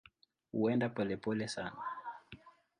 [0.57, 1.83] Huenda polepole sana.